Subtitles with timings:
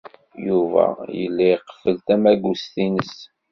[0.47, 0.83] Yuba
[1.19, 3.15] yella iqeffel tabagust-nnes.